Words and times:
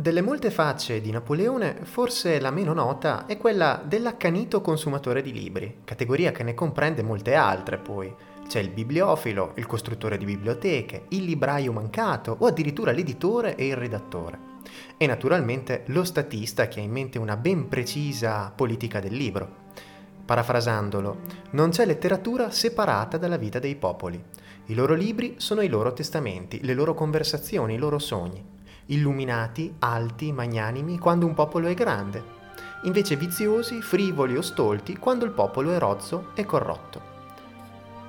Delle 0.00 0.22
molte 0.22 0.50
facce 0.50 1.02
di 1.02 1.10
Napoleone, 1.10 1.80
forse 1.82 2.40
la 2.40 2.50
meno 2.50 2.72
nota 2.72 3.26
è 3.26 3.36
quella 3.36 3.82
dell'accanito 3.84 4.62
consumatore 4.62 5.20
di 5.20 5.30
libri, 5.30 5.80
categoria 5.84 6.32
che 6.32 6.42
ne 6.42 6.54
comprende 6.54 7.02
molte 7.02 7.34
altre 7.34 7.76
poi. 7.76 8.10
C'è 8.48 8.60
il 8.60 8.70
bibliofilo, 8.70 9.52
il 9.56 9.66
costruttore 9.66 10.16
di 10.16 10.24
biblioteche, 10.24 11.04
il 11.08 11.24
libraio 11.24 11.72
mancato 11.72 12.34
o 12.38 12.46
addirittura 12.46 12.92
l'editore 12.92 13.56
e 13.56 13.66
il 13.66 13.76
redattore. 13.76 14.38
E 14.96 15.06
naturalmente 15.06 15.82
lo 15.88 16.02
statista 16.04 16.66
che 16.66 16.80
ha 16.80 16.82
in 16.82 16.92
mente 16.92 17.18
una 17.18 17.36
ben 17.36 17.68
precisa 17.68 18.50
politica 18.56 19.00
del 19.00 19.12
libro. 19.12 19.68
Parafrasandolo, 20.24 21.18
non 21.50 21.68
c'è 21.68 21.84
letteratura 21.84 22.50
separata 22.50 23.18
dalla 23.18 23.36
vita 23.36 23.58
dei 23.58 23.76
popoli. 23.76 24.18
I 24.64 24.74
loro 24.74 24.94
libri 24.94 25.34
sono 25.36 25.60
i 25.60 25.68
loro 25.68 25.92
testamenti, 25.92 26.64
le 26.64 26.72
loro 26.72 26.94
conversazioni, 26.94 27.74
i 27.74 27.78
loro 27.78 27.98
sogni 27.98 28.58
illuminati, 28.90 29.74
alti, 29.80 30.32
magnanimi 30.32 30.98
quando 30.98 31.26
un 31.26 31.34
popolo 31.34 31.66
è 31.66 31.74
grande, 31.74 32.22
invece 32.84 33.16
viziosi, 33.16 33.82
frivoli 33.82 34.36
o 34.36 34.42
stolti 34.42 34.96
quando 34.96 35.24
il 35.24 35.32
popolo 35.32 35.72
è 35.72 35.78
rozzo 35.78 36.28
e 36.34 36.44
corrotto. 36.44 37.08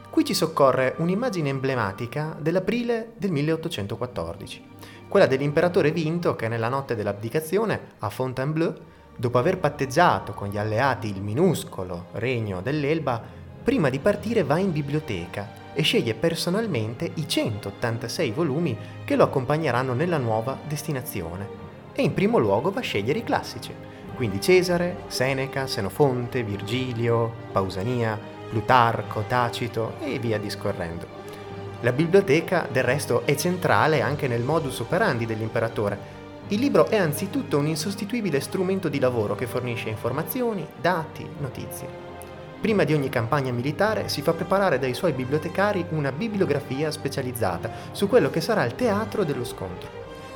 Qui 0.09 0.25
ci 0.25 0.33
soccorre 0.33 0.95
un'immagine 0.97 1.49
emblematica 1.49 2.35
dell'aprile 2.37 3.13
del 3.17 3.31
1814, 3.31 4.63
quella 5.07 5.27
dell'imperatore 5.27 5.91
vinto 5.91 6.35
che 6.35 6.47
nella 6.47 6.69
notte 6.69 6.95
dell'abdicazione 6.95 7.79
a 7.99 8.09
Fontainebleau, 8.09 8.73
dopo 9.15 9.37
aver 9.37 9.57
patteggiato 9.57 10.33
con 10.33 10.49
gli 10.49 10.57
alleati 10.57 11.09
il 11.09 11.21
minuscolo 11.21 12.07
regno 12.13 12.61
dell'Elba, 12.61 13.21
prima 13.63 13.89
di 13.89 13.99
partire 13.99 14.43
va 14.43 14.57
in 14.57 14.71
biblioteca 14.71 15.60
e 15.73 15.81
sceglie 15.83 16.13
personalmente 16.13 17.11
i 17.15 17.27
186 17.27 18.31
volumi 18.31 18.77
che 19.05 19.15
lo 19.15 19.23
accompagneranno 19.23 19.93
nella 19.93 20.17
nuova 20.17 20.57
destinazione. 20.67 21.47
E 21.93 22.01
in 22.03 22.13
primo 22.13 22.37
luogo 22.37 22.71
va 22.71 22.79
a 22.79 22.83
scegliere 22.83 23.19
i 23.19 23.23
classici, 23.23 23.73
quindi 24.15 24.39
Cesare, 24.39 25.03
Seneca, 25.07 25.67
Senofonte, 25.67 26.43
Virgilio, 26.43 27.31
Pausania, 27.51 28.19
Plutarco, 28.49 29.23
Tacito 29.27 29.93
e 29.99 30.19
via 30.19 30.37
discorrendo. 30.37 31.19
La 31.81 31.91
biblioteca, 31.91 32.67
del 32.71 32.83
resto, 32.83 33.25
è 33.25 33.35
centrale 33.35 34.01
anche 34.01 34.27
nel 34.27 34.43
modus 34.43 34.79
operandi 34.79 35.25
dell'imperatore. 35.25 36.19
Il 36.49 36.59
libro 36.59 36.87
è 36.87 36.97
anzitutto 36.97 37.57
un 37.57 37.65
insostituibile 37.65 38.39
strumento 38.39 38.87
di 38.87 38.99
lavoro 38.99 39.35
che 39.35 39.47
fornisce 39.47 39.89
informazioni, 39.89 40.67
dati, 40.79 41.27
notizie. 41.39 42.10
Prima 42.61 42.83
di 42.83 42.93
ogni 42.93 43.09
campagna 43.09 43.51
militare 43.51 44.07
si 44.07 44.21
fa 44.21 44.33
preparare 44.33 44.77
dai 44.77 44.93
suoi 44.93 45.13
bibliotecari 45.13 45.83
una 45.89 46.11
bibliografia 46.11 46.91
specializzata 46.91 47.71
su 47.91 48.07
quello 48.07 48.29
che 48.29 48.39
sarà 48.39 48.63
il 48.65 48.75
teatro 48.75 49.23
dello 49.23 49.43
scontro. 49.43 49.89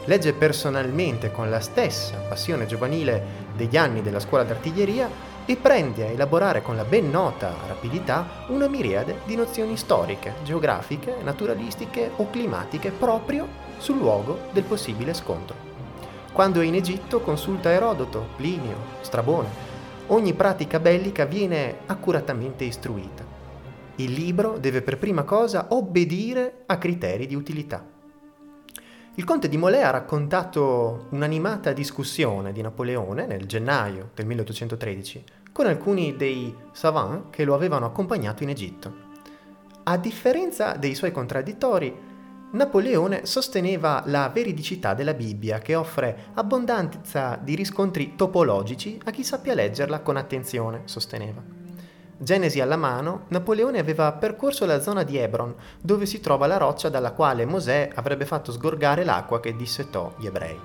Legge 0.05 0.33
personalmente 0.33 1.31
con 1.31 1.51
la 1.51 1.59
stessa 1.59 2.15
passione 2.27 2.65
giovanile 2.65 3.43
degli 3.55 3.77
anni 3.77 4.01
della 4.01 4.19
scuola 4.19 4.43
d'artiglieria 4.43 5.07
e 5.45 5.55
prende 5.55 6.07
a 6.07 6.09
elaborare 6.09 6.63
con 6.63 6.75
la 6.75 6.83
ben 6.83 7.11
nota 7.11 7.53
rapidità 7.67 8.45
una 8.47 8.67
miriade 8.67 9.19
di 9.25 9.35
nozioni 9.35 9.77
storiche, 9.77 10.33
geografiche, 10.43 11.17
naturalistiche 11.23 12.09
o 12.15 12.31
climatiche 12.31 12.89
proprio 12.89 13.47
sul 13.77 13.97
luogo 13.97 14.47
del 14.51 14.63
possibile 14.63 15.13
scontro. 15.13 15.55
Quando 16.31 16.59
è 16.59 16.65
in 16.65 16.73
Egitto 16.73 17.21
consulta 17.21 17.69
Erodoto, 17.69 18.29
Plinio, 18.35 18.75
Strabone, 19.01 19.64
ogni 20.07 20.33
pratica 20.33 20.79
bellica 20.79 21.25
viene 21.25 21.77
accuratamente 21.85 22.63
istruita. 22.63 23.23
Il 23.95 24.11
libro 24.11 24.57
deve 24.57 24.81
per 24.81 24.97
prima 24.97 25.23
cosa 25.23 25.67
obbedire 25.69 26.63
a 26.65 26.77
criteri 26.77 27.27
di 27.27 27.35
utilità. 27.35 27.83
Il 29.17 29.23
conte 29.23 29.47
di 29.47 29.55
Molè 29.55 29.81
ha 29.81 29.91
raccontato 29.91 31.05
un'animata 31.11 31.71
discussione 31.71 32.51
di 32.51 32.61
Napoleone 32.61 33.25
nel 33.25 33.45
gennaio 33.45 34.09
del 34.13 34.25
1813 34.25 35.23
con 35.53 35.67
alcuni 35.67 36.17
dei 36.17 36.53
savant 36.73 37.29
che 37.29 37.45
lo 37.45 37.55
avevano 37.55 37.85
accompagnato 37.85 38.43
in 38.43 38.49
Egitto. 38.49 38.93
A 39.83 39.97
differenza 39.97 40.73
dei 40.73 40.95
suoi 40.95 41.13
contraddittori, 41.13 41.95
Napoleone 42.51 43.25
sosteneva 43.25 44.03
la 44.05 44.29
veridicità 44.29 44.93
della 44.93 45.13
Bibbia 45.13 45.59
che 45.59 45.75
offre 45.75 46.27
abbondanza 46.35 47.37
di 47.41 47.53
riscontri 47.55 48.15
topologici 48.15 48.99
a 49.03 49.11
chi 49.11 49.23
sappia 49.23 49.53
leggerla 49.53 49.99
con 49.99 50.15
attenzione, 50.15 50.83
sosteneva. 50.85 51.41
Genesi 52.17 52.61
alla 52.61 52.77
mano, 52.77 53.25
Napoleone 53.27 53.77
aveva 53.77 54.13
percorso 54.13 54.65
la 54.65 54.79
zona 54.79 55.03
di 55.03 55.17
Hebron, 55.17 55.53
dove 55.81 56.05
si 56.05 56.21
trova 56.21 56.47
la 56.47 56.55
roccia 56.55 56.87
dalla 56.87 57.11
quale 57.11 57.45
Mosè 57.45 57.89
avrebbe 57.93 58.25
fatto 58.25 58.53
sgorgare 58.53 59.03
l'acqua 59.03 59.41
che 59.41 59.53
dissetò 59.53 60.13
gli 60.17 60.25
ebrei. 60.25 60.57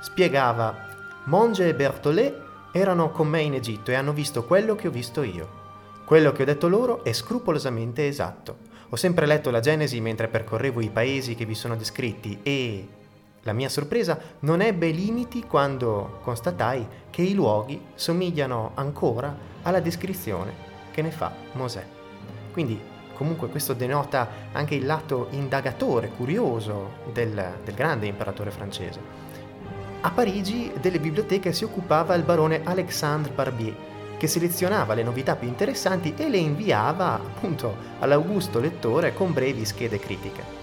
Spiegava, 0.00 0.86
Monge 1.24 1.66
e 1.66 1.74
Berthollet 1.74 2.46
erano 2.70 3.10
con 3.10 3.26
me 3.26 3.40
in 3.40 3.54
Egitto 3.54 3.90
e 3.90 3.94
hanno 3.96 4.12
visto 4.12 4.44
quello 4.44 4.76
che 4.76 4.86
ho 4.86 4.92
visto 4.92 5.22
io. 5.22 5.56
Quello 6.04 6.30
che 6.30 6.42
ho 6.42 6.46
detto 6.46 6.68
loro 6.68 7.02
è 7.02 7.12
scrupolosamente 7.12 8.06
esatto. 8.06 8.67
Ho 8.90 8.96
sempre 8.96 9.26
letto 9.26 9.50
la 9.50 9.60
Genesi 9.60 10.00
mentre 10.00 10.28
percorrevo 10.28 10.80
i 10.80 10.88
paesi 10.88 11.34
che 11.34 11.44
vi 11.44 11.54
sono 11.54 11.76
descritti 11.76 12.38
e 12.42 12.88
la 13.42 13.52
mia 13.52 13.68
sorpresa 13.68 14.18
non 14.40 14.62
ebbe 14.62 14.88
limiti 14.88 15.42
quando 15.42 16.20
constatai 16.22 16.86
che 17.10 17.20
i 17.20 17.34
luoghi 17.34 17.80
somigliano 17.94 18.70
ancora 18.74 19.36
alla 19.62 19.80
descrizione 19.80 20.52
che 20.90 21.02
ne 21.02 21.10
fa 21.10 21.32
Mosè. 21.52 21.84
Quindi 22.50 22.80
comunque 23.12 23.48
questo 23.48 23.74
denota 23.74 24.26
anche 24.52 24.74
il 24.74 24.86
lato 24.86 25.26
indagatore, 25.30 26.08
curioso 26.08 26.92
del, 27.12 27.56
del 27.62 27.74
grande 27.74 28.06
imperatore 28.06 28.50
francese. 28.50 29.00
A 30.00 30.10
Parigi 30.10 30.72
delle 30.80 30.98
biblioteche 30.98 31.52
si 31.52 31.64
occupava 31.64 32.14
il 32.14 32.22
barone 32.22 32.62
Alexandre 32.64 33.32
Barbier, 33.32 33.74
che 34.18 34.26
selezionava 34.26 34.94
le 34.94 35.04
novità 35.04 35.36
più 35.36 35.48
interessanti 35.48 36.12
e 36.16 36.28
le 36.28 36.36
inviava 36.36 37.14
appunto 37.14 37.74
all'augusto 38.00 38.58
lettore 38.58 39.14
con 39.14 39.32
brevi 39.32 39.64
schede 39.64 39.98
critiche. 39.98 40.56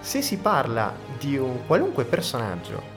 Se 0.00 0.22
si 0.22 0.38
parla 0.38 0.94
di 1.18 1.36
un 1.36 1.66
qualunque 1.66 2.04
personaggio, 2.04 2.94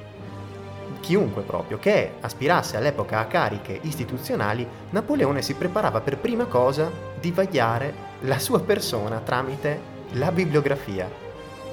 chiunque 0.99 1.41
proprio, 1.41 1.79
che 1.79 2.13
aspirasse 2.19 2.77
all'epoca 2.77 3.19
a 3.19 3.25
cariche 3.25 3.79
istituzionali, 3.81 4.67
Napoleone 4.91 5.41
si 5.41 5.55
preparava 5.55 6.01
per 6.01 6.19
prima 6.19 6.45
cosa 6.45 6.91
di 7.19 7.31
vagliare 7.31 8.07
la 8.21 8.37
sua 8.37 8.59
persona 8.59 9.19
tramite 9.19 9.97
la 10.13 10.31
bibliografia, 10.31 11.09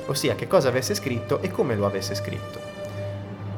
ossia 0.06 0.34
che 0.34 0.46
cosa 0.46 0.68
avesse 0.68 0.94
scritto 0.94 1.42
e 1.42 1.50
come 1.50 1.76
lo 1.76 1.84
avesse 1.84 2.14
scritto. 2.14 2.74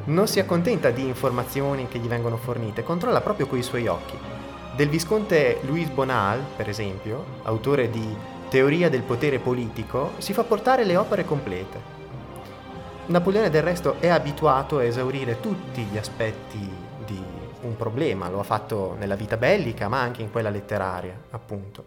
Non 0.05 0.27
si 0.27 0.39
accontenta 0.39 0.89
di 0.89 1.05
informazioni 1.05 1.87
che 1.87 1.99
gli 1.99 2.07
vengono 2.07 2.35
fornite, 2.35 2.83
controlla 2.83 3.21
proprio 3.21 3.47
coi 3.47 3.63
suoi 3.63 3.87
occhi 3.87 4.38
del 4.75 4.89
visconte 4.89 5.59
Luis 5.63 5.89
Bonal, 5.89 6.41
per 6.55 6.69
esempio, 6.69 7.25
autore 7.43 7.89
di 7.89 8.15
Teoria 8.49 8.89
del 8.89 9.03
potere 9.03 9.39
politico, 9.39 10.13
si 10.17 10.33
fa 10.33 10.43
portare 10.43 10.83
le 10.83 10.97
opere 10.97 11.25
complete. 11.25 11.97
Napoleone 13.07 13.49
del 13.49 13.63
resto 13.63 13.95
è 13.99 14.07
abituato 14.07 14.77
a 14.77 14.83
esaurire 14.83 15.39
tutti 15.39 15.81
gli 15.83 15.97
aspetti 15.97 16.69
di 17.05 17.21
un 17.61 17.75
problema, 17.75 18.29
lo 18.29 18.39
ha 18.39 18.43
fatto 18.43 18.95
nella 18.97 19.15
vita 19.15 19.37
bellica, 19.37 19.87
ma 19.87 19.99
anche 19.99 20.21
in 20.21 20.31
quella 20.31 20.49
letteraria, 20.49 21.19
appunto, 21.31 21.85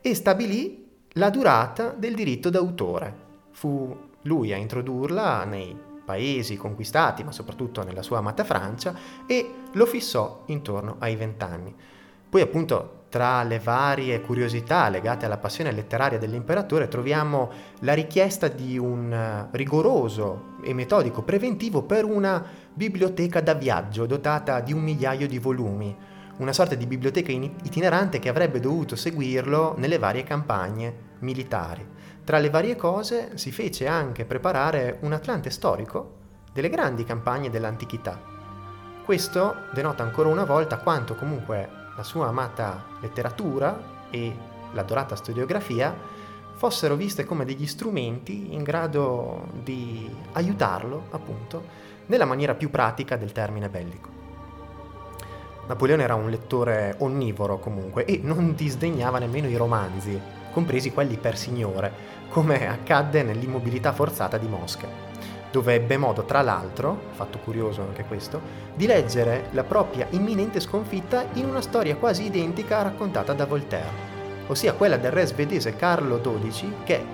e 0.00 0.14
stabilì 0.14 0.90
la 1.12 1.30
durata 1.30 1.94
del 1.96 2.14
diritto 2.14 2.50
d'autore. 2.50 3.14
Fu 3.50 4.10
lui 4.22 4.52
a 4.52 4.56
introdurla 4.56 5.44
nei 5.44 5.76
paesi 6.04 6.56
conquistati, 6.56 7.22
ma 7.22 7.32
soprattutto 7.32 7.82
nella 7.84 8.02
sua 8.02 8.18
amata 8.18 8.44
Francia, 8.44 8.94
e 9.26 9.54
lo 9.72 9.86
fissò 9.86 10.42
intorno 10.46 10.96
ai 10.98 11.16
vent'anni. 11.16 11.74
Poi 12.32 12.40
appunto 12.40 13.00
tra 13.10 13.42
le 13.42 13.58
varie 13.58 14.22
curiosità 14.22 14.88
legate 14.88 15.26
alla 15.26 15.36
passione 15.36 15.70
letteraria 15.70 16.16
dell'imperatore 16.16 16.88
troviamo 16.88 17.50
la 17.80 17.92
richiesta 17.92 18.48
di 18.48 18.78
un 18.78 19.12
eh, 19.12 19.48
rigoroso 19.50 20.54
e 20.64 20.72
metodico 20.72 21.20
preventivo 21.20 21.82
per 21.82 22.06
una 22.06 22.42
biblioteca 22.72 23.42
da 23.42 23.52
viaggio 23.52 24.06
dotata 24.06 24.60
di 24.60 24.72
un 24.72 24.80
migliaio 24.80 25.28
di 25.28 25.38
volumi, 25.38 25.94
una 26.38 26.54
sorta 26.54 26.74
di 26.74 26.86
biblioteca 26.86 27.30
itinerante 27.30 28.18
che 28.18 28.30
avrebbe 28.30 28.60
dovuto 28.60 28.96
seguirlo 28.96 29.74
nelle 29.76 29.98
varie 29.98 30.24
campagne 30.24 31.10
militari. 31.18 31.86
Tra 32.24 32.38
le 32.38 32.48
varie 32.48 32.76
cose 32.76 33.32
si 33.36 33.52
fece 33.52 33.86
anche 33.86 34.24
preparare 34.24 35.00
un 35.02 35.12
Atlante 35.12 35.50
storico 35.50 36.14
delle 36.50 36.70
grandi 36.70 37.04
campagne 37.04 37.50
dell'antichità. 37.50 38.18
Questo 39.04 39.54
denota 39.74 40.02
ancora 40.02 40.30
una 40.30 40.44
volta 40.44 40.78
quanto 40.78 41.14
comunque 41.14 41.80
la 41.96 42.02
sua 42.02 42.28
amata 42.28 42.84
letteratura 43.00 44.06
e 44.10 44.34
l'adorata 44.72 45.16
storiografia 45.16 45.94
fossero 46.54 46.94
viste 46.94 47.24
come 47.24 47.44
degli 47.44 47.66
strumenti 47.66 48.54
in 48.54 48.62
grado 48.62 49.48
di 49.62 50.08
aiutarlo, 50.32 51.06
appunto, 51.10 51.64
nella 52.06 52.24
maniera 52.24 52.54
più 52.54 52.70
pratica 52.70 53.16
del 53.16 53.32
termine 53.32 53.68
bellico. 53.68 54.08
Napoleone 55.66 56.02
era 56.02 56.14
un 56.14 56.28
lettore 56.28 56.96
onnivoro 56.98 57.58
comunque 57.58 58.04
e 58.04 58.20
non 58.22 58.54
disdegnava 58.54 59.18
nemmeno 59.18 59.48
i 59.48 59.56
romanzi, 59.56 60.20
compresi 60.52 60.92
quelli 60.92 61.16
per 61.16 61.36
signore, 61.36 62.20
come 62.28 62.68
accadde 62.68 63.22
nell'immobilità 63.22 63.92
forzata 63.92 64.38
di 64.38 64.48
Mosca. 64.48 65.11
Dove 65.52 65.74
ebbe 65.74 65.98
modo, 65.98 66.24
tra 66.24 66.40
l'altro, 66.40 66.98
fatto 67.10 67.38
curioso 67.38 67.82
anche 67.82 68.04
questo, 68.04 68.40
di 68.74 68.86
leggere 68.86 69.48
la 69.50 69.62
propria 69.62 70.06
imminente 70.10 70.58
sconfitta 70.60 71.26
in 71.34 71.44
una 71.44 71.60
storia 71.60 71.96
quasi 71.96 72.24
identica 72.24 72.82
raccontata 72.82 73.34
da 73.34 73.44
Voltaire, 73.44 74.10
ossia 74.46 74.72
quella 74.72 74.96
del 74.96 75.12
re 75.12 75.26
svedese 75.26 75.76
Carlo 75.76 76.20
XII 76.20 76.74
che, 76.84 77.04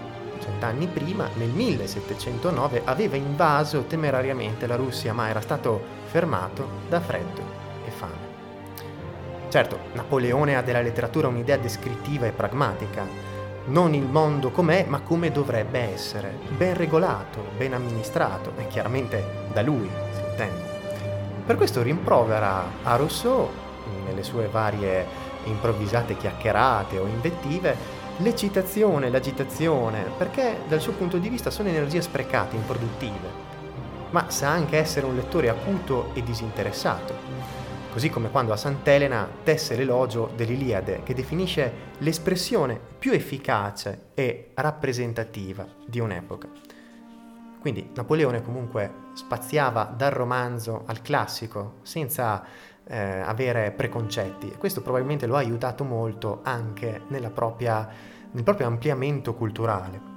cent'anni 0.41 0.87
prima, 0.87 1.29
nel 1.35 1.49
1709, 1.49 2.83
aveva 2.85 3.17
invaso 3.17 3.83
temerariamente 3.83 4.69
la 4.69 4.77
Russia, 4.77 5.13
ma 5.13 5.29
era 5.29 5.41
stato 5.41 5.83
fermato 6.05 6.67
da 6.89 7.01
freddo 7.01 7.43
e 7.85 7.91
fame. 7.91 8.27
Certo, 9.49 9.79
Napoleone 9.95 10.57
ha 10.57 10.63
della 10.63 10.81
letteratura 10.81 11.27
un'idea 11.27 11.57
descrittiva 11.57 12.27
e 12.27 12.33
pragmatica, 12.33 13.28
non 13.69 13.95
il 13.95 14.07
mondo 14.07 14.51
com'è, 14.51 14.85
ma 14.89 15.01
come 15.01 15.31
dovrebbe 15.31 15.79
essere, 15.79 16.39
ben 16.57 16.75
regolato, 16.75 17.45
ben 17.57 17.75
amministrato, 17.75 18.53
e 18.57 18.67
chiaramente 18.67 19.47
da 19.53 19.63
lui, 19.63 19.89
si 20.13 20.21
intende. 20.31 20.77
Per 21.45 21.57
questo 21.57 21.83
rimprovera 21.83 22.65
a 22.83 22.97
Rousseau, 22.97 23.49
nelle 24.07 24.23
sue 24.23 24.49
varie 24.49 25.07
improvvisate 25.45 26.17
chiacchierate 26.17 26.99
o 26.99 27.07
invettive, 27.07 27.77
l'eccitazione, 28.19 29.11
l'agitazione, 29.11 30.05
perché 30.17 30.59
dal 30.67 30.81
suo 30.81 30.93
punto 30.93 31.19
di 31.19 31.29
vista 31.29 31.51
sono 31.51 31.69
energie 31.69 32.03
sprecate, 32.03 32.57
improduttive. 32.57 33.47
Ma 34.11 34.31
sa 34.31 34.49
anche 34.49 34.79
essere 34.79 35.07
un 35.07 35.15
lettore 35.15 35.51
acuto 35.51 36.11
e 36.15 36.23
disinteressato 36.23 37.28
così 37.93 38.11
come 38.11 38.31
quando 38.31 38.53
a 38.53 38.57
Sant'Elena 38.57 39.29
tesse 39.43 39.77
l'elogio 39.77 40.31
dell'Iliade 40.35 41.03
che 41.03 41.15
definisce 41.15 41.73
l'espressione 41.99 42.79
più 42.99 43.13
efficace 43.13 44.11
e 44.15 44.51
rappresentativa 44.55 45.67
di 45.87 45.99
un'epoca. 45.99 46.49
Quindi 47.61 47.91
Napoleone 47.95 48.43
comunque 48.43 48.93
spaziava 49.15 49.85
dal 49.85 50.13
romanzo 50.13 50.85
al 50.87 51.03
classico 51.03 51.79
senza 51.83 52.45
eh, 52.85 52.97
avere 52.97 53.73
preconcetti 53.73 54.51
e 54.51 54.57
questo 54.57 54.81
probabilmente 54.81 55.27
lo 55.27 55.35
ha 55.35 55.41
aiutato 55.41 55.85
molto 55.85 56.41
anche 56.43 57.03
propria, 57.33 57.89
nel 58.31 58.45
proprio 58.45 58.67
ampliamento 58.67 59.35
culturale. 59.35 60.17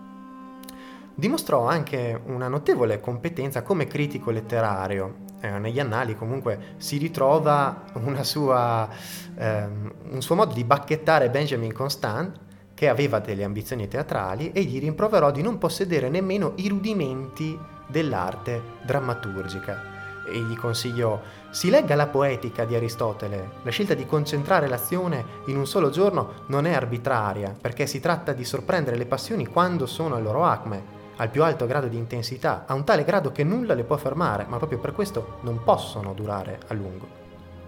Dimostrò 1.13 1.67
anche 1.67 2.19
una 2.25 2.47
notevole 2.47 2.99
competenza 2.99 3.63
come 3.63 3.87
critico 3.87 4.31
letterario 4.31 5.29
eh, 5.41 5.59
negli 5.59 5.79
annali 5.79 6.15
comunque 6.15 6.75
si 6.77 6.97
ritrova 6.97 7.83
sua, 8.21 8.87
ehm, 9.35 9.93
un 10.11 10.21
suo 10.21 10.35
modo 10.35 10.53
di 10.53 10.63
bacchettare 10.63 11.29
Benjamin 11.29 11.73
Constant 11.73 12.39
che 12.73 12.87
aveva 12.87 13.19
delle 13.19 13.43
ambizioni 13.43 13.87
teatrali 13.87 14.51
e 14.51 14.63
gli 14.63 14.79
rimproverò 14.79 15.31
di 15.31 15.41
non 15.41 15.57
possedere 15.57 16.09
nemmeno 16.09 16.53
i 16.55 16.67
rudimenti 16.67 17.57
dell'arte 17.87 18.61
drammaturgica. 18.83 19.89
E 20.31 20.39
gli 20.39 20.55
consiglio, 20.55 21.21
si 21.49 21.69
legga 21.69 21.95
la 21.95 22.07
poetica 22.07 22.63
di 22.63 22.75
Aristotele. 22.75 23.51
La 23.63 23.71
scelta 23.71 23.93
di 23.93 24.05
concentrare 24.05 24.67
l'azione 24.67 25.25
in 25.47 25.57
un 25.57 25.67
solo 25.67 25.89
giorno 25.89 26.45
non 26.47 26.65
è 26.65 26.73
arbitraria, 26.73 27.55
perché 27.59 27.85
si 27.85 27.99
tratta 27.99 28.31
di 28.31 28.45
sorprendere 28.45 28.97
le 28.97 29.05
passioni 29.05 29.45
quando 29.45 29.85
sono 29.85 30.15
al 30.15 30.23
loro 30.23 30.45
acme 30.45 30.99
al 31.21 31.29
più 31.29 31.43
alto 31.43 31.67
grado 31.67 31.85
di 31.85 31.97
intensità, 31.97 32.63
a 32.65 32.73
un 32.73 32.83
tale 32.83 33.03
grado 33.03 33.31
che 33.31 33.43
nulla 33.43 33.75
le 33.75 33.83
può 33.83 33.95
fermare, 33.95 34.45
ma 34.47 34.57
proprio 34.57 34.79
per 34.79 34.91
questo 34.91 35.37
non 35.41 35.63
possono 35.63 36.13
durare 36.13 36.57
a 36.67 36.73
lungo. 36.73 37.07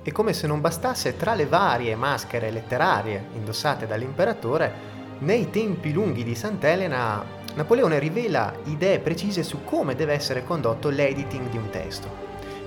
E 0.01 0.11
come 0.11 0.33
se 0.33 0.47
non 0.47 0.59
bastasse, 0.59 1.15
tra 1.17 1.35
le 1.35 1.45
varie 1.45 1.95
maschere 1.95 2.49
letterarie 2.49 3.27
indossate 3.35 3.85
dall'imperatore, 3.85 4.91
nei 5.19 5.51
tempi 5.51 5.93
lunghi 5.93 6.23
di 6.23 6.33
Sant'Elena, 6.33 7.23
Napoleone 7.53 7.99
rivela 7.99 8.51
idee 8.63 8.97
precise 8.97 9.43
su 9.43 9.63
come 9.63 9.93
deve 9.93 10.13
essere 10.13 10.43
condotto 10.43 10.89
l'editing 10.89 11.49
di 11.49 11.57
un 11.57 11.69
testo. 11.69 12.09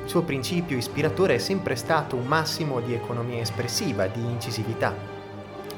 Il 0.05 0.09
suo 0.09 0.23
principio 0.23 0.77
ispiratore 0.77 1.35
è 1.35 1.39
sempre 1.39 1.75
stato 1.75 2.15
un 2.15 2.27
massimo 2.27 2.79
di 2.79 2.95
economia 2.95 3.41
espressiva, 3.41 4.07
di 4.07 4.21
incisività. 4.21 5.16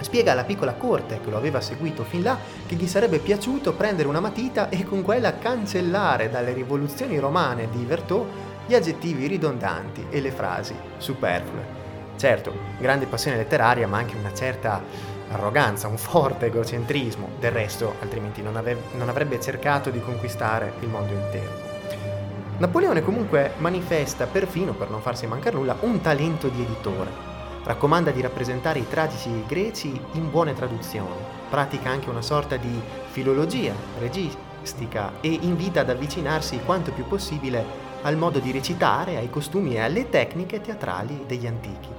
Spiega 0.00 0.33
alla 0.33 0.45
piccola 0.45 0.75
corte 0.75 1.21
che 1.21 1.31
lo 1.31 1.37
aveva 1.37 1.61
seguito 1.61 2.05
fin 2.05 2.23
là 2.23 2.39
che 2.67 2.77
gli 2.77 2.87
sarebbe 2.87 3.19
piaciuto 3.19 3.75
prendere 3.75 4.09
una 4.09 4.21
matita 4.21 4.69
e 4.69 4.85
con 4.85 5.03
quella 5.03 5.39
cancellare 5.39 6.31
dalle 6.31 6.53
rivoluzioni 6.53 7.19
romane 7.19 7.69
di 7.71 7.85
Vertot 7.85 8.27
gli 8.67 8.75
aggettivi 8.75 9.27
ridondanti 9.27 10.06
e 10.11 10.21
le 10.21 10.31
frasi 10.31 10.75
superflue. 10.99 11.77
Certo, 12.17 12.53
grande 12.79 13.06
passione 13.06 13.37
letteraria, 13.37 13.89
ma 13.89 13.99
anche 13.99 14.17
una 14.17 14.35
certa 14.35 14.83
arroganza, 15.31 15.89
un 15.89 15.99
forte 15.99 16.47
egocentrismo, 16.47 17.31
del 17.39 17.53
resto 17.53 17.95
altrimenti 18.00 18.43
non, 18.43 18.56
ave- 18.56 18.83
non 18.93 19.09
avrebbe 19.09 19.41
cercato 19.41 19.91
di 19.91 20.00
conquistare 20.00 20.75
il 20.81 20.89
mondo 20.89 21.12
intero. 21.12 21.67
Napoleone 22.59 23.03
comunque 23.03 23.53
manifesta 23.59 24.27
perfino, 24.27 24.73
per 24.73 24.91
non 24.91 25.00
farsi 25.00 25.27
mancare 25.27 25.56
nulla, 25.56 25.77
un 25.81 26.00
talento 26.00 26.49
di 26.49 26.62
editore 26.62 27.28
Raccomanda 27.69 28.12
di 28.12 28.23
rappresentare 28.23 28.79
i 28.79 28.88
tragici 28.88 29.44
greci 29.47 29.88
in 30.12 30.31
buone 30.31 30.55
traduzioni, 30.55 31.20
pratica 31.50 31.91
anche 31.91 32.09
una 32.09 32.23
sorta 32.23 32.56
di 32.56 32.81
filologia 33.11 33.75
registica 33.99 35.20
e 35.20 35.29
invita 35.43 35.81
ad 35.81 35.91
avvicinarsi 35.91 36.61
quanto 36.65 36.93
più 36.93 37.05
possibile 37.06 37.62
al 38.00 38.17
modo 38.17 38.38
di 38.38 38.53
recitare, 38.53 39.19
ai 39.19 39.29
costumi 39.29 39.75
e 39.75 39.81
alle 39.81 40.09
tecniche 40.09 40.62
teatrali 40.62 41.25
degli 41.26 41.47
antichi. 41.47 41.91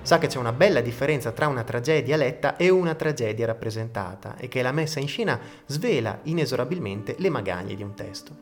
Sa 0.00 0.18
che 0.18 0.28
c'è 0.28 0.38
una 0.38 0.52
bella 0.52 0.80
differenza 0.80 1.32
tra 1.32 1.48
una 1.48 1.64
tragedia 1.64 2.16
letta 2.16 2.54
e 2.54 2.68
una 2.68 2.94
tragedia 2.94 3.46
rappresentata 3.46 4.36
e 4.36 4.46
che 4.46 4.62
la 4.62 4.70
messa 4.70 5.00
in 5.00 5.08
scena 5.08 5.40
svela 5.66 6.20
inesorabilmente 6.22 7.16
le 7.18 7.30
magagne 7.30 7.74
di 7.74 7.82
un 7.82 7.94
testo. 7.94 8.32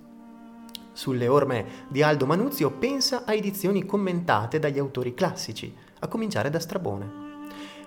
Sulle 0.92 1.28
orme 1.28 1.86
di 1.88 2.02
Aldo 2.02 2.26
Manuzio 2.26 2.72
pensa 2.72 3.22
a 3.24 3.32
edizioni 3.32 3.86
commentate 3.86 4.58
dagli 4.58 4.78
autori 4.78 5.14
classici, 5.14 5.86
a 6.00 6.08
cominciare 6.08 6.50
da 6.50 6.60
Strabone. 6.60 7.26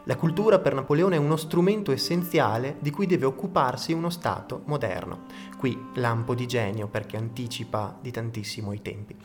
La 0.06 0.16
cultura 0.16 0.58
per 0.58 0.74
Napoleone 0.74 1.16
è 1.16 1.20
uno 1.20 1.36
strumento 1.36 1.92
essenziale 1.92 2.78
di 2.80 2.90
cui 2.90 3.06
deve 3.06 3.26
occuparsi 3.26 3.94
uno 3.94 4.10
Stato 4.10 4.64
moderno. 4.66 5.26
Qui 5.58 5.78
lampo 5.96 6.34
di 6.34 6.48
genio 6.48 6.88
perché 6.88 7.18
anticipa 7.18 7.96
di 8.02 8.10
tantissimo 8.10 8.74
i 8.74 8.82
tempi. 8.82 9.16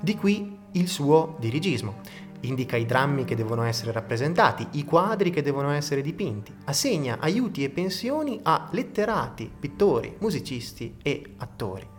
Di 0.00 0.16
qui 0.16 0.58
il 0.72 0.88
suo 0.88 1.36
dirigismo. 1.38 2.00
Indica 2.40 2.76
i 2.76 2.86
drammi 2.86 3.24
che 3.24 3.36
devono 3.36 3.64
essere 3.64 3.92
rappresentati, 3.92 4.66
i 4.72 4.84
quadri 4.84 5.30
che 5.30 5.42
devono 5.42 5.70
essere 5.70 6.00
dipinti, 6.00 6.54
assegna 6.64 7.18
aiuti 7.18 7.64
e 7.64 7.70
pensioni 7.70 8.40
a 8.42 8.68
letterati, 8.70 9.50
pittori, 9.58 10.16
musicisti 10.18 10.96
e 11.02 11.34
attori 11.38 11.95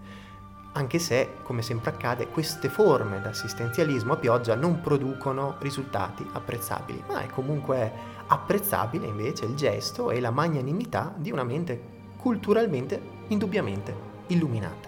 anche 0.77 1.00
se, 1.00 1.29
come 1.41 1.63
sempre 1.63 1.89
accade, 1.89 2.27
queste 2.27 2.69
forme 2.69 3.19
d'assistenzialismo 3.19 4.13
a 4.13 4.17
pioggia 4.17 4.53
non 4.53 4.79
producono 4.79 5.55
risultati 5.57 6.24
apprezzabili, 6.34 7.03
ma 7.07 7.24
è 7.24 7.27
comunque 7.27 7.91
apprezzabile 8.27 9.07
invece 9.07 9.46
il 9.46 9.55
gesto 9.55 10.12
e 10.12 10.19
la 10.19 10.29
magnanimità 10.29 11.12
di 11.17 11.31
una 11.31 11.43
mente 11.43 11.81
culturalmente 12.17 13.01
indubbiamente 13.29 13.91
illuminata. 14.27 14.88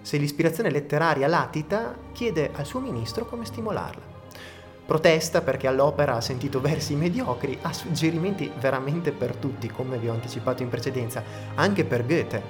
Se 0.00 0.16
l'ispirazione 0.16 0.70
letteraria 0.70 1.28
latita, 1.28 1.94
chiede 2.10 2.50
al 2.52 2.66
suo 2.66 2.80
ministro 2.80 3.24
come 3.24 3.44
stimolarla. 3.44 4.10
Protesta 4.84 5.40
perché 5.40 5.68
all'opera 5.68 6.16
ha 6.16 6.20
sentito 6.20 6.60
versi 6.60 6.96
mediocri, 6.96 7.56
ha 7.62 7.72
suggerimenti 7.72 8.50
veramente 8.58 9.12
per 9.12 9.36
tutti, 9.36 9.68
come 9.68 9.98
vi 9.98 10.08
ho 10.08 10.12
anticipato 10.12 10.64
in 10.64 10.68
precedenza, 10.68 11.22
anche 11.54 11.84
per 11.84 12.04
Goethe. 12.04 12.42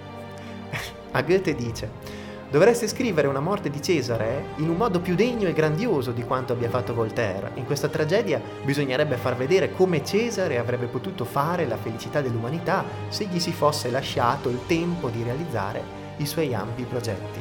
A 1.12 1.20
Goethe 1.20 1.54
dice, 1.54 2.21
Dovreste 2.52 2.86
scrivere 2.86 3.28
una 3.28 3.40
morte 3.40 3.70
di 3.70 3.80
Cesare 3.80 4.48
in 4.56 4.68
un 4.68 4.76
modo 4.76 5.00
più 5.00 5.14
degno 5.14 5.48
e 5.48 5.54
grandioso 5.54 6.12
di 6.12 6.22
quanto 6.22 6.52
abbia 6.52 6.68
fatto 6.68 6.92
Voltaire. 6.92 7.52
In 7.54 7.64
questa 7.64 7.88
tragedia 7.88 8.42
bisognerebbe 8.62 9.16
far 9.16 9.36
vedere 9.36 9.72
come 9.72 10.04
Cesare 10.04 10.58
avrebbe 10.58 10.84
potuto 10.84 11.24
fare 11.24 11.66
la 11.66 11.78
felicità 11.78 12.20
dell'umanità 12.20 12.84
se 13.08 13.24
gli 13.24 13.40
si 13.40 13.52
fosse 13.52 13.90
lasciato 13.90 14.50
il 14.50 14.66
tempo 14.66 15.08
di 15.08 15.22
realizzare 15.22 15.82
i 16.18 16.26
suoi 16.26 16.52
ampi 16.52 16.82
progetti. 16.82 17.40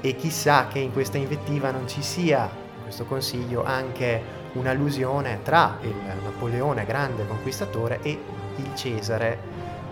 E 0.00 0.16
chissà 0.16 0.66
che 0.66 0.80
in 0.80 0.90
questa 0.90 1.18
invettiva 1.18 1.70
non 1.70 1.86
ci 1.86 2.02
sia, 2.02 2.50
in 2.78 2.82
questo 2.82 3.04
consiglio, 3.04 3.62
anche 3.62 4.20
un'allusione 4.54 5.38
tra 5.44 5.78
il 5.82 5.94
Napoleone 6.20 6.84
grande 6.84 7.28
conquistatore 7.28 8.00
e 8.02 8.18
il 8.56 8.74
Cesare, 8.74 9.38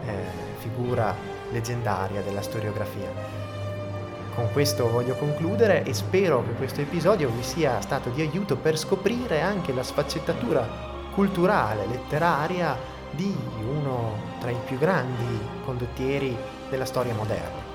eh, 0.04 0.11
figura 0.59 1.14
leggendaria 1.52 2.21
della 2.23 2.42
storiografia. 2.42 3.40
Con 4.35 4.49
questo 4.53 4.89
voglio 4.89 5.15
concludere 5.15 5.83
e 5.83 5.93
spero 5.93 6.45
che 6.45 6.53
questo 6.53 6.81
episodio 6.81 7.29
vi 7.31 7.43
sia 7.43 7.81
stato 7.81 8.11
di 8.11 8.21
aiuto 8.21 8.57
per 8.57 8.79
scoprire 8.79 9.41
anche 9.41 9.73
la 9.73 9.83
sfaccettatura 9.83 10.67
culturale, 11.13 11.87
letteraria 11.87 12.77
di 13.11 13.35
uno 13.61 14.15
tra 14.39 14.51
i 14.51 14.57
più 14.65 14.79
grandi 14.79 15.39
condottieri 15.65 16.37
della 16.71 16.85
storia 16.85 17.13
moderna. 17.15 17.69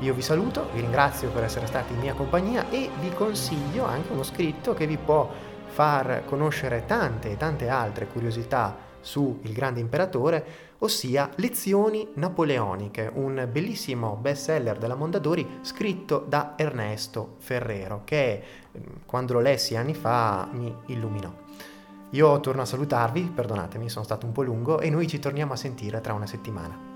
Io 0.00 0.12
vi 0.12 0.22
saluto, 0.22 0.68
vi 0.72 0.80
ringrazio 0.80 1.30
per 1.30 1.44
essere 1.44 1.66
stati 1.66 1.92
in 1.92 2.00
mia 2.00 2.14
compagnia 2.14 2.68
e 2.70 2.90
vi 3.00 3.10
consiglio 3.10 3.84
anche 3.84 4.12
uno 4.12 4.24
scritto 4.24 4.74
che 4.74 4.86
vi 4.86 4.98
può 4.98 5.30
far 5.66 6.24
conoscere 6.26 6.84
tante 6.86 7.30
e 7.30 7.36
tante 7.36 7.68
altre 7.68 8.06
curiosità 8.08 8.76
su 9.04 9.38
Il 9.42 9.52
grande 9.52 9.80
imperatore, 9.80 10.44
ossia 10.78 11.30
Lezioni 11.36 12.08
napoleoniche, 12.14 13.10
un 13.14 13.46
bellissimo 13.50 14.16
bestseller 14.16 14.78
della 14.78 14.94
Mondadori 14.96 15.58
scritto 15.60 16.24
da 16.26 16.54
Ernesto 16.56 17.36
Ferrero, 17.38 18.00
che 18.04 18.42
quando 19.06 19.34
lo 19.34 19.40
lessi 19.40 19.76
anni 19.76 19.94
fa 19.94 20.48
mi 20.50 20.74
illuminò. 20.86 21.32
Io 22.10 22.40
torno 22.40 22.62
a 22.62 22.66
salutarvi, 22.66 23.32
perdonatemi, 23.34 23.88
sono 23.88 24.04
stato 24.04 24.24
un 24.24 24.32
po' 24.32 24.42
lungo 24.42 24.80
e 24.80 24.88
noi 24.88 25.06
ci 25.06 25.18
torniamo 25.18 25.52
a 25.52 25.56
sentire 25.56 26.00
tra 26.00 26.14
una 26.14 26.26
settimana. 26.26 26.93